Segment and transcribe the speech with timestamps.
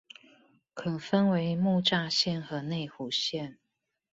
[0.73, 3.57] 可分為木柵線和內湖線